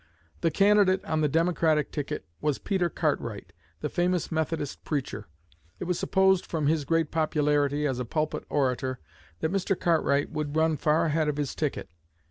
[0.39, 5.27] The candidate on the Democratic ticket was Peter Cartwright, the famous Methodist preacher.
[5.79, 8.99] It was supposed from his great popularity as a pulpit orator
[9.41, 9.79] that Mr.
[9.79, 11.87] Cartwright would run far ahead of his ticket.